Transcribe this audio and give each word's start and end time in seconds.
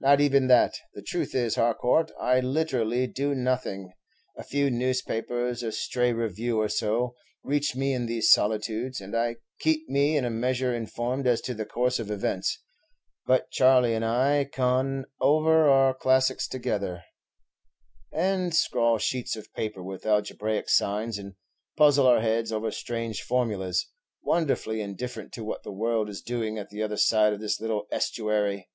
"Not 0.00 0.20
even 0.20 0.46
that; 0.46 0.78
the 0.94 1.02
truth 1.02 1.34
is, 1.34 1.56
Harcourt, 1.56 2.12
I 2.20 2.38
literally 2.38 3.08
do 3.08 3.34
nothing. 3.34 3.94
A 4.36 4.44
few 4.44 4.70
newspapers, 4.70 5.60
a 5.64 5.72
stray 5.72 6.12
review 6.12 6.60
or 6.60 6.68
so, 6.68 7.16
reach 7.42 7.74
me 7.74 7.92
in 7.92 8.06
these 8.06 8.30
solitudes, 8.30 9.00
and 9.00 9.12
keep 9.58 9.88
me 9.88 10.16
in 10.16 10.24
a 10.24 10.30
measure 10.30 10.72
informed 10.72 11.26
as 11.26 11.40
to 11.40 11.52
the 11.52 11.64
course 11.66 11.98
of 11.98 12.12
events; 12.12 12.62
but 13.26 13.50
Charley 13.50 13.92
and 13.92 14.04
I 14.04 14.44
con 14.44 15.04
over 15.20 15.68
our 15.68 15.94
classics 15.94 16.46
together, 16.46 17.02
and 18.12 18.54
scrawl 18.54 18.98
sheets 18.98 19.34
of 19.34 19.52
paper 19.52 19.82
with 19.82 20.06
algebraic 20.06 20.68
signs, 20.68 21.18
and 21.18 21.34
puzzle 21.76 22.06
our 22.06 22.20
heads 22.20 22.52
over 22.52 22.70
strange 22.70 23.22
formulas, 23.22 23.90
wonderfully 24.22 24.80
indifferent 24.80 25.32
to 25.32 25.42
what 25.42 25.64
the 25.64 25.72
world 25.72 26.08
is 26.08 26.22
doing 26.22 26.56
at 26.56 26.70
the 26.70 26.84
other 26.84 26.96
side 26.96 27.32
of 27.32 27.40
this 27.40 27.60
little 27.60 27.88
estuary." 27.90 28.68